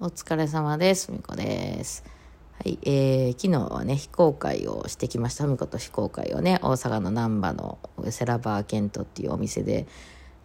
[0.00, 1.10] お疲れ様です。
[1.10, 2.04] みこです。
[2.52, 5.44] はい、えー、昨日はね、非公開をしてきました。
[5.48, 7.80] みこと非公開をね、大阪の難波の
[8.10, 9.88] セラバーケントっていうお店で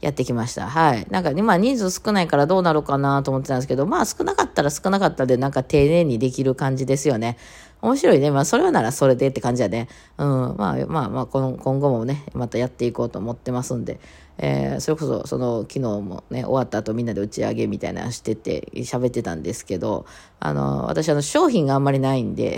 [0.01, 0.67] やってきました。
[0.67, 1.05] はい。
[1.11, 7.37] なんかね、まあ人数少ないからどうなるかなと思ってたんですけど、まあ少なかったら少なかったで、なんか丁寧にできる感じですよね。
[7.83, 8.31] 面白いね。
[8.31, 9.89] まあそれはならそれでって感じやね。
[10.17, 10.27] うん。
[10.57, 13.99] まあまあまあ、この今後もね、またやっていこうと思ってますんで、
[14.37, 20.05] えー、それこそ、その、昨日もね、終わった後みんなで打ち上げみたいなしてて、喋ってたんですけど、
[20.39, 22.57] あの、私、あの、商品があんまりないんで、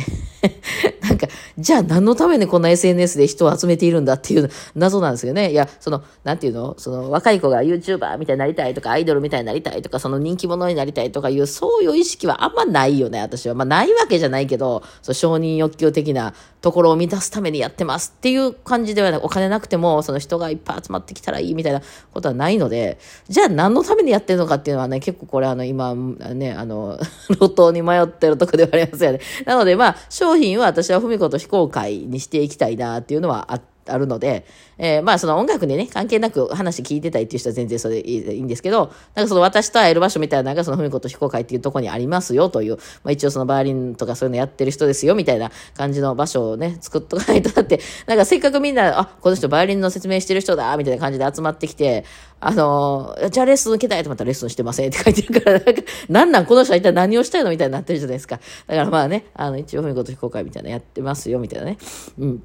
[1.03, 5.51] なんか、じゃあ何のためにこんな SNS で人を集めているんだっていう謎なんですよね。
[5.51, 6.75] いや、その、なんていうの？
[6.77, 13.53] その、若い子が YouTuber みたいになりたいとか、アイドルみたいになりたいとか、その人気者になりたいとかいう、そういう意識はあんまないよね、私は。
[13.53, 19.25] まあ、ないわけじゃないけど、そ承認欲求的なところを満たすためにやってますっていう感じではなく。
[19.25, 21.81] お金なくても、その人がいっぱい集まってきたらいいみたいな
[22.13, 29.19] ことはないので、じゃあ何のためにやってるのかっていうのはね、結構これあの、今、ね、あの、路頭に迷ってるとこではありますよね。
[29.45, 34.45] なのでまあ、商品は私はふみこと非公開にしていきたいなっていうのはあって、あるので、
[34.77, 52.05] えー、まあその音楽にね、関係なく話聞いてたいっていう人は全然それいいんですけど、なんかその私と会える場所みたいなのがそのふみこと非公開っていうとこにありますよという、まあ一応そのバーリンとかそういうのやってる人ですよみたいな感じの場所をね、作っとかないとだって、 なんかせっかくみんな、あ、この人バイオリンの説明してる人だみたいな感じで集まってきて、
[52.39, 58.39] あのー、じゃあレッスン受けたいと思ったらレッスンしてませんって書いてるから、なんか、なんなんこの人は一体何をしたいのみたいになってるじゃないですか。
[58.67, 61.77] だからまあね、あの、一応ふみこと非公開みたいなやってますよみたいなね。
[62.19, 62.43] うん。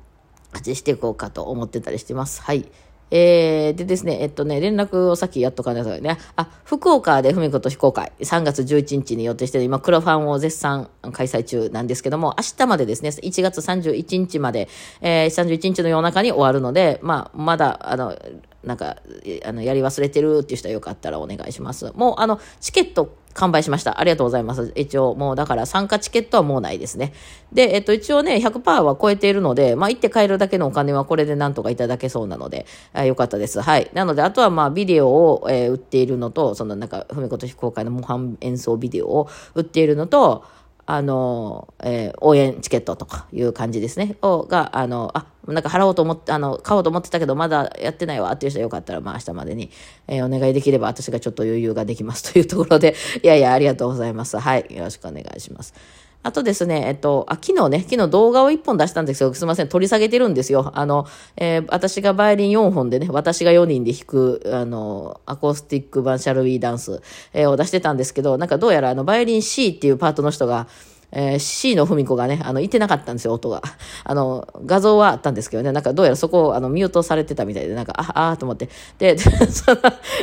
[0.52, 2.42] 味していこうかと思ってたりしてます。
[2.42, 2.70] はい。
[3.10, 6.18] えー、でですね、えっとね、連絡をさっきやっとかないとね。
[6.36, 14.68] あ、福岡でふみこと非公開、3月11日に予定して今、クロファンを絶賛開催中なんですけども、明日までですね、1月31日まで、
[15.00, 18.16] えー、31日の夜中に終わるので、まあ、まだ、あの、
[18.62, 18.98] なんか、
[19.44, 21.90] あの、やり忘れてるっていう人はよかったらお願いします。
[21.94, 24.00] もう、あの、チケット完売しました。
[24.00, 24.72] ありがとうございます。
[24.74, 27.12] 一応、もうだから参加チケットはもうないですね。
[27.52, 33.60] で、えっと、一応ね、100%は超えているので、まあ、行って帰るだけのお金はこれでなんとかいただけそうなので、あよかったです。
[33.60, 33.90] はい。
[33.94, 40.44] なので、あとはまあ、ビデオを、えー、売っているのと、そのなんか、ふみこと非公開の模範演奏ビデオを売っているのと、
[40.92, 44.16] あの、えー、応援チケットとかいう感じですね。
[44.22, 49.70] を、が、あの、あ、なんか払おうと思って、あの、買おうと思ってたけど、まだやってないわっていう人はよかったら、まあ明日までに、
[50.08, 54.36] えー、お願いできれば私がちょっと余裕ができますというところで、いやいや、ありがとうございます。
[54.36, 54.66] はい。
[54.70, 55.74] よろしくお願いします。
[56.22, 60.70] あとですね、えっと、あ、昨日ね、昨日動画を1本出したんですけど、すいません、取り下げてるんですよ。
[60.74, 67.00] あの、えー、私がバイオリン4本でね、私が4人で弾く、あの、アコースティック版シャルウィーダンス、
[67.32, 70.66] えー、を出してたんですけど、なんかどうやらあの、バイオリン C っていうパートの人が、
[71.12, 73.62] えー、C の文子がね、あの、いてなかったんですよ、音が。
[74.04, 78.68] あの、画像はあったんですけどね、なんかどうやらそこを、あの、ミュートされてたみたいで、なんか、あ、あーと思って。
[78.98, 79.26] で、 そ
[79.72, 79.76] の、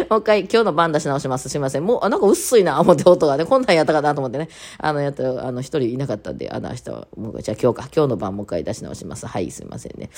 [0.09, 1.49] もう一回、今日の番出し直します。
[1.49, 1.85] すいません。
[1.85, 9.27] もう、あ、なんか薄いな、思って音がね、こんなんやったかなと思ってね、あの、やった、あの、一人いなかったんで、あの、明日、もう、じゃあ今日か、今日の番もう一回出し直します。
[9.27, 10.09] はい、すいませんね。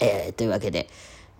[0.00, 0.88] えー、というわけで、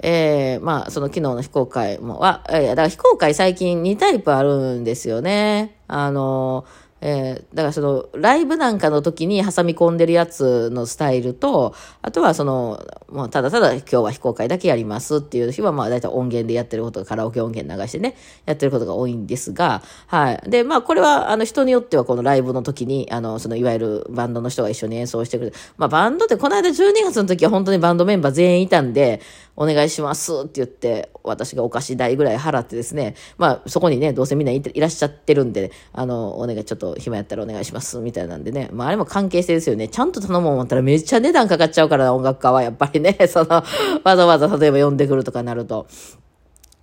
[0.02, 5.76] えー、まあ、その昨日の非公開もは、えー、だから非公開最近2タイプあるんですよね。
[5.88, 20.50] あのーえー、だからその、ライブなんかの時に挟み込んでるやつのスタイルと、あとはその、もうただただ今日は非公開だけやりますっていう日は、まあ大体音源でやってることカラオケ音源流してね、やってることが多いんですが、はい。
[20.50, 25.56] で、まあこれは、あの人によってはこのライブの時に、あの、そのいわゆるバンドの人が一緒に演奏してくれる。
[25.78, 29.20] まあバンドってこの間12月の時は本当にバンドメンバー全員いたんで、
[29.60, 39.88] お願いしますって言って、私がお菓子代ぐらい払ってですね、まあそこにね、どうせみんないらっしゃってるんで、あの、お願いちょっと暇やったらお願いしますみたいなんでね、まああれも関係性ですよね。
[39.88, 43.62] ちゃんと頼もう思ったらめっちゃ値段かかっちゃうから音楽家はやっぱりね、 その、
[44.02, 45.86] わざわざ例えば呼んでくるとかなると。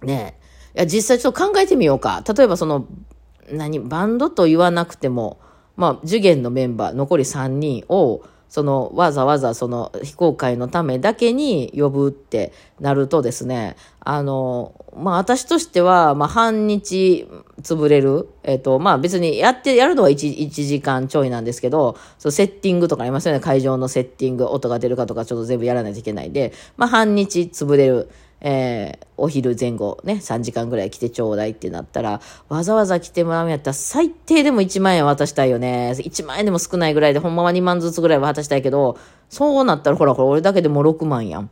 [0.03, 0.37] ね
[0.75, 2.23] いや、実際ちょっと考えてみようか。
[2.31, 2.85] 例えばその、
[3.51, 5.39] 何、バンドと言わなくても、
[5.77, 17.27] まあ、受験のメンバー、残り3人を、そのわざわざその非公開のためだけに呼ぶってなるとですね、あの、まあ私としては、まあ半日
[17.61, 18.29] 潰れる。
[18.43, 23.39] えっ、と、まあ別にやって、やるのは 1, 1時間ちょいなんですけど、そのセッティングとかありますよね。
[23.39, 28.09] 会場のセッティング、音が出るかとかちょっと全部やらないといけないんで、まあ半日潰れる。
[28.41, 35.93] えー、お昼前後ね、3時間ぐらい来てちょうだいってなったら、わざわざ来てもらうんやったら最低でも1万円渡したいよね。
[35.97, 38.97] 1万円でも少ないぐらいで、ほんまは2万ずつぐらいは渡したいけど、
[39.29, 41.49] そうなったらほら、これ俺だけでも6万やん。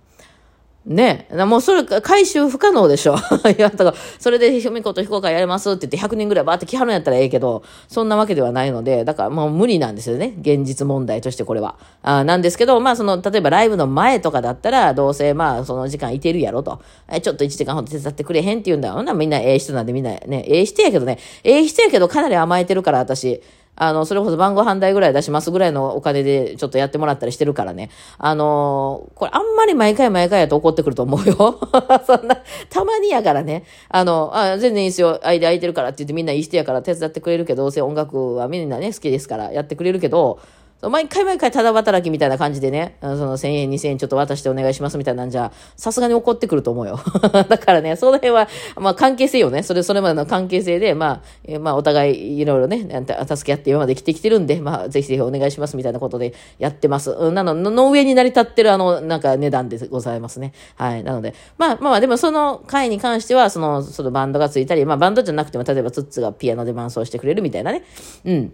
[0.86, 3.16] ねもうそれ、回収不可能でしょ。
[3.58, 10.36] いや、だから、それで、ひみこと非公開やりますって言って100人ぐらいバーって来はるんやったらええけど、そんなわけではないので、だからもう無理なんですよね。
[10.42, 11.76] 現実問題としてこれは。
[12.04, 16.80] あなんですけど、まあその、例えばライブの前とかだったら、どうせまあその時間いてるやろと。
[17.12, 19.14] え、ちょっと1時間ほど手伝ってくれへんって言うんだよな。
[19.16, 23.42] みんなええ人なんでみんなね、ええ人やけどね、ええ人やけどかなり甘えてるから私。
[23.75, 27.89] あの、それこそ晩ご飯代ぐらい出しますぐらいのお金でちょっとやってもらったりしてるからね。
[28.18, 31.60] あのー、これあんまり毎回毎回やと怒ってくると思うよ。
[32.06, 32.38] そんな、
[32.69, 33.63] たまにやからね。
[33.89, 35.19] あの、あ全然いいですよ。
[35.24, 40.39] 間空いてるからって言ってみんないい人やから手伝ってくれるけど、どうせ音楽はみんなね、好きですからやってくれるけど、
[40.81, 47.00] 毎回毎回ただ働きみたいな感じでね、その1000円、2000円ちょっと渡してお願いしますみたいなんじゃ、さすがに怒ってくると思うよ。
[47.50, 49.63] だからね、その辺は、まあ関係性よね。
[49.63, 53.06] それ、それまでの関係性で、まあ、まあお互いいろいろね、
[53.36, 57.31] 助け合って今まで生きてきてるんで、まあぜひぜひお願いしますみたいなことでやってます。
[57.31, 60.54] なの、の上に成り立ってるあの、なんか値段でございますね。
[60.75, 61.04] はい。
[61.04, 67.83] なので、まあまあでもその回に関しては、その、そのバンドがついたり、まあバンドじゃなくても、例えばツッツがピアノで伴奏してくれるみたいなね。
[68.25, 68.54] うん。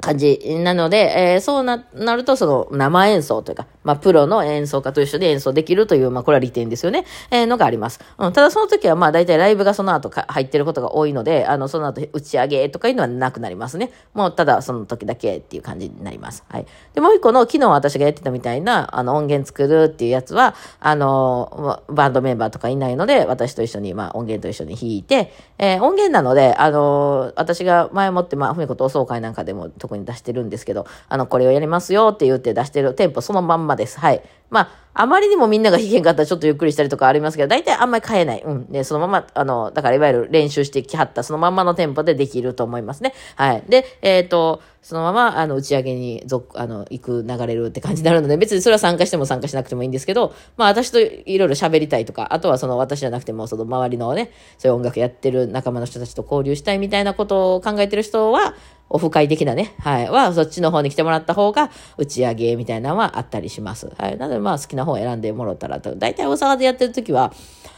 [0.00, 8.00] 感じなので、えー、そうな、なると、その生演奏というか、まあ、プロの演奏家と一緒で演奏できるという、まあ、これは利点ですよね、えー、のがあります。
[8.18, 13.90] うん、ただその時は、まあ、大体ライブがその後か入ってることが多いので、あの、その後打ち上げとかいうのはなくなりますね。
[14.12, 16.44] もう、ただその時だけっていう感じになります。
[16.50, 16.66] はい。
[16.92, 33.98] で、もう一個の、昨日私がやってたみたいな、あの、音源作るっていうやつは、あの、バンドメンバーとかいないので、私と一緒に、まあ、音源と一緒に弾いて、えー、音源なので、あの、私が前もって、まあ、ふみこと同窓会なんかでも特に出してるんですけど、あの、これをやりますよって言って出してるテンポそのまんまです。
[33.98, 34.22] はい。
[34.50, 38.42] まあ、あまりにもみんなが弾けんかったらちょっとゆっくりしたりとかありますけど、大体あんまり変えない。
[38.44, 38.66] うん。
[38.66, 43.14] で、そのまま、あの、だからいわゆる練習してきはったそのまんまのテンポでできると思いますね。
[43.36, 43.62] はい。
[43.68, 46.24] で、えっ、ー、と、そのまま、あの、打ち上げに、
[46.54, 58.54] あの、行く、流れるって感じになるので、別にそれは参加しても参加しなくてもいいんですけど、まあ私といろいろ喋りたいとか、あとはその私じゃなくても、その周りのね、そういう音楽やってる仲間の人たちと交流したいみたいなことを考えてる人は、
[58.90, 63.92] オフ会的なね、はい、は、そっちの方に来てもらった方が、打ち上げみたいなのはあったりします。
[63.98, 64.16] はい。
[64.16, 67.32] なので、まあ、好きな方を選んでもらったらと、大体大阪でやってる時は、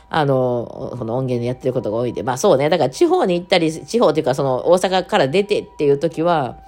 [0.08, 6.58] あの、この音源でやってることが多いんで、まあそうね、だから地方に行ったり、地方っていうかその大阪から出てっていう時は、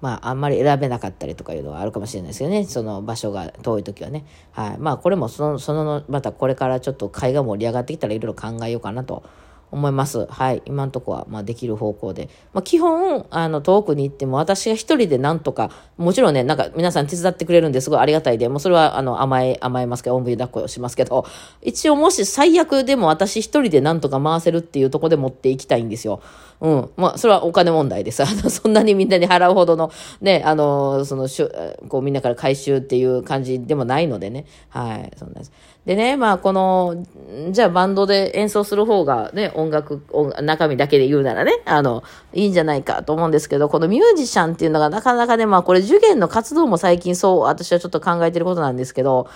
[0.00, 2.64] まあ、あんまり選べなかったりとかいうのはあるかもしれないですよね。
[2.64, 4.26] その場所が遠い時はね。
[4.52, 4.78] はい。
[4.78, 9.22] まあ、これもその、その、またこれからちょっと会が盛り上がってきたらいろいろ考えようかなと
[9.76, 10.26] 思います。
[10.26, 10.62] はい。
[10.64, 12.30] 今のとこは、まあ、できる方向で。
[12.54, 21.26] まあ、基本、あの、遠くに行っても、私が一人でなんとか、もちろんね、なんか、皆さん手伝ってくれるんですごいありがたいで、もうそれは、あの、甘え、甘えますけど、おんぶに抱っこをしますけど、
[21.60, 26.20] 一応もし最悪でも私一人でなんとか回せるっていうとこで持っていきたいんですよ。
[26.60, 26.90] うん。
[26.96, 28.22] まあ、それはお金問題です。
[28.24, 29.90] あの、そんなにみんなに払うほどの、
[30.22, 31.52] ね、あの、その、しゅ
[31.88, 34.46] こう、みんなから回収っていう感じでもないのでね。
[34.70, 35.12] はい。
[35.16, 35.52] そんなです。
[35.84, 36.96] でね、まあ、この、
[37.50, 42.02] じゃあバンドで演奏する方がね、音音楽、音中身だけで言うならね、あの、
[42.32, 49.28] いいんじゃないかと思うんですけど、このミュージシャンっていうのがなかなかね、まあ、これ受験の活動も最近そう、私はちょっと考えてることなんですけど、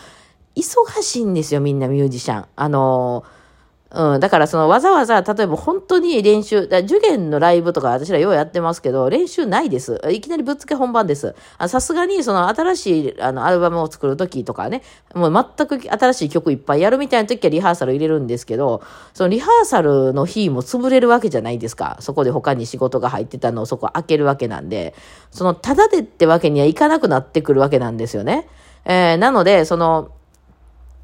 [0.57, 2.45] 忙しいんですよ、みんなミュージシャン。
[2.57, 3.25] あの
[3.93, 10.01] うん、だからそのわざわざ、例えば本当に練習、だ受験のライブとか私らようやってますけど、練習ないです。
[10.11, 11.35] いきなりぶっつけ本番です。
[11.67, 14.83] さすがにその新しいあのアルバムを作るときとかね、
[15.13, 18.81] もう全く新しい曲いっぱいやるみたいな時はリハーサル入れるんですけど、
[19.13, 21.97] そのリハーサルの日も潰れるわけじゃないですか。
[21.99, 24.95] そこで他に仕事が入ってたのをそこ開けるわけなんで、
[25.33, 28.47] そのただでってわけにはいかなくなってくるわけなんですよね。
[28.85, 30.13] えー、なので、その、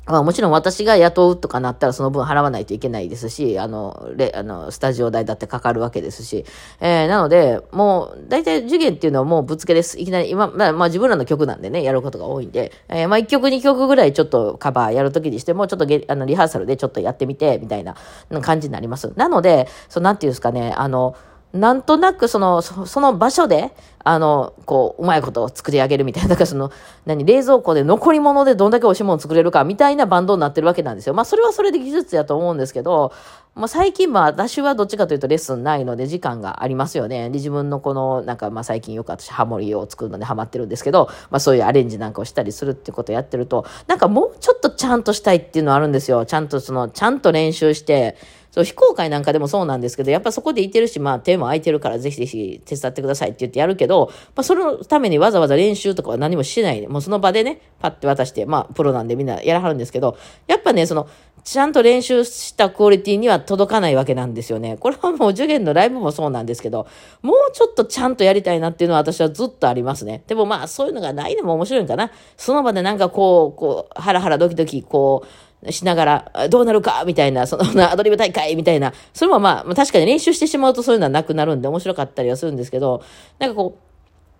[0.06, 6.44] まあ、もちろん私が雇うとかなったらその分払わないといけないですし、あの、レあのスタジオ代だってかかるわけですし、
[6.80, 9.98] えー、なので、もう、大体受験っていうのはもうぶつけです。
[9.98, 17.96] いきなり、今、まあ、まあ、自分らの曲なんでね、やることが多いんで、えー、まあ、1曲2曲ぐらいちょっとカバーやるときにしても、ちょっとゲあのリハーサルでちょっとやってみて、みたいな
[18.42, 19.12] 感じになります。
[19.16, 21.16] なので、そう、なんていうんですかね、あの、
[21.52, 23.72] なんとなくその、その場所で、
[24.04, 26.70] あの、こう、うまいことを作り上げるみたいな、だからその、
[27.06, 31.14] 何、冷蔵庫で残り物でどんだけ美味しいもの作れるかみたいなバンドになってるわけなんですよ。
[31.14, 33.12] まあ、それはそれで技術やと思うんですけど、
[33.54, 37.30] まあ、最近、まあ、私はどっちかというとレッスンないので時間がありますよね。
[37.30, 46.26] で、自分のこの、なんか、まあ、最近よく私、ハモリを作るのでハマってるんですけど、まあ、そういうアレンジなんかをしたりするってことをやってると、なんかもうちょっとちゃんとしたいっていうのはあるんですよ。
[46.26, 48.16] ちゃんとその、ちゃんと練習して、
[48.56, 56.86] そう、非公開なんかでもそうなんですけど、やっぱそこでいてるし、まあ手も空いてるからぜひぜひ手伝ってくださいって言ってやるけど、まあそのためにわざわざ練習とかは何もしない。
[56.88, 61.06] もうその場でね、パッて渡して、まあプロなんでみんなやらはるんですけど、やっぱね、その、
[61.44, 64.78] ちゃんと練習したクオリティには届かないわけなんですよね。
[64.78, 66.88] これはもう受験のライブもそうなんですけど、
[67.22, 70.24] もうちょっとちゃんとやりたいなっていうのは私はずっとありますね。
[70.26, 72.10] でもまあそういうのがないのも面白いんかな。
[72.38, 75.28] その場でなんかこう、こう、ハラハラドキドキ、こう、
[75.70, 83.02] しながら、どうなるかみたいな、その、 アドリブ大会みたいな、それもまあ、確かに練習してしまうとそういうのはなくなるんで面白かったりはするんですけど、
[83.38, 83.78] なんかこ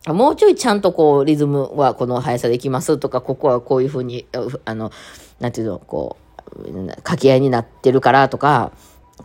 [0.07, 4.27] う、もうちょいちゃんとこう、リズムはこの速さでいきますとか、ここはこういうふうに、
[4.65, 4.91] あの、
[5.41, 8.73] なんていうの、こう、掛け合いになってるからとか、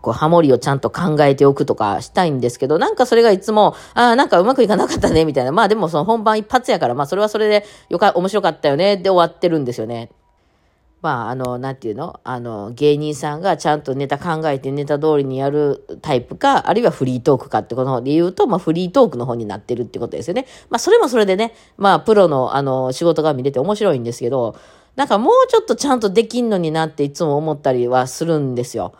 [0.01, 5.51] こう、ハモリをちゃんと考えておくとかしたいんですけど、なんかそれがいつも、ああ、なんかうまくいかなかったね、みたいな。
[5.51, 10.09] まあでもその本番一発やから、まあそれはそれでよか、面白かったよね、で終わってるんですよね。
[11.01, 12.19] まあ、あの、なんていうの？
[12.23, 20.45] あの、芸人さんがちゃんとネタ考えてネタ通りにやるタイプか、あるいはフリートークかってことで言うと、まあ、フリートークの方になってるってことですよね。
[20.69, 24.55] まあ、それもそれでね、まあ、プロの、あの、仕事が見れて面白いんですけど、
[24.95, 28.93] なんかもうちょっとちゃんとできんのになっていつも思ったりはするんですよ。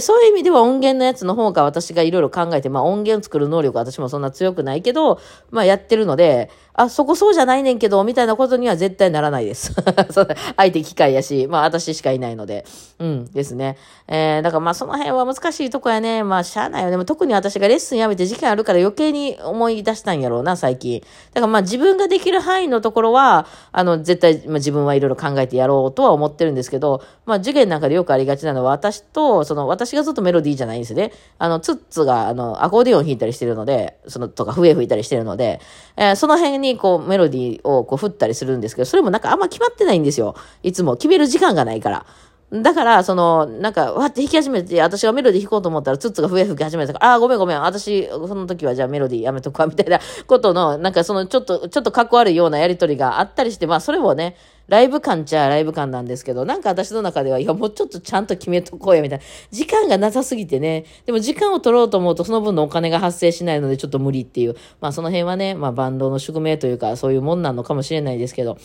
[0.00, 5.20] そういう意味では音源のやつの方が私がいろいろ考えて、まあ音源を作る能力は私もそんな強くないけど、
[5.50, 9.74] まあやってるので、あ、そこそうじゃないねんけど、みたいなことには絶対ならないです。
[10.56, 12.64] 相手機械やし、まあ私しかいないので。
[12.98, 13.76] うんですね。
[14.08, 16.22] えー、だからまあその辺は難しいとこやね。
[16.22, 17.04] まあしゃあないよね。
[17.04, 21.00] 特に私がレッスンやめて時間あるから余計に思い出したんやろうな、最近。
[21.34, 31.12] だからまあ自分ができる範囲のところは、あの、絶対、まあ、自分はいろいろ考えてやろうとは思ってるんですけど、まあ授業なんかでよくありがちなのは私と、その私がずっとメロディーじゃないんですね。
[31.38, 35.60] あの、ツッツが、あの、アコーディオン弾いたりしてるので、その、とか笛吹いたりしてるので、
[35.96, 40.34] えー、その辺ににこうメロディーをこう振ったりするんですけど、それもなんかあんま決まってないんですよ。
[40.62, 40.96] いつも。
[40.96, 42.06] 決める時間がないから。
[42.52, 54.36] だから、その、なんか、わって弾き始めて、私がメロディー弾こうと思ったら、ツッツが笛吹き始めたから、ああ、ごめんごめん、私、その時はじゃあメロディーやめとくわ、みたいなことの、なんかその、ちょっと、ちょっとかっこ悪いようなやりとりがあったりして、まあ、それもね、
[54.68, 59.24] ライブ感ちゃライブ感なんですけど、なんか私の中では、いや、もうちょっとちゃんと決めとこうや、みたいな。
[59.50, 60.84] 時間がなさすぎてね。
[61.04, 64.56] でも時間を取ろうと思うと、その分のお金が発生しないので、ちょっと無理っていう。
[64.80, 68.58] まあ、その辺はね、まあ、バンドの宿命というか、そういうもんなのかもしれないですけど、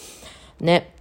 [0.59, 0.95] ね。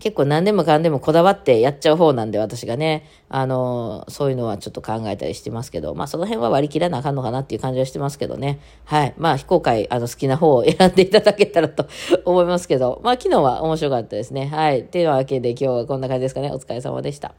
[0.00, 8.60] 結構何でもかんでもこだわってやっちゃう方なんで、私がね、あの、そういうのはちょっと考えたりしてますけど、まあその辺は割り切らなあかんのかなっていう感じはしてますけどね。
[8.84, 9.14] はい。
[9.16, 11.86] まあ非公開、あの好きな方を選んでいただけたらと
[12.24, 14.46] 思いますけど、まあ昨日は面白かったですね。
[14.46, 14.84] はい。
[14.84, 16.50] というわけで今日はこんな感じですかね。
[16.50, 17.34] お疲れ様でした。